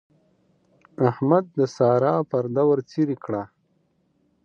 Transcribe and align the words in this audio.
احمد 1.09 1.45
د 1.57 1.59
سارا 1.75 2.15
پرده 2.29 2.63
ورڅېرې 2.69 3.17
کړه. 3.23 3.43